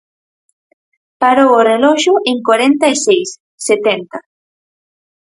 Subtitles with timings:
[1.21, 3.29] Parou o reloxo en corenta e seis,
[3.67, 4.17] setenta.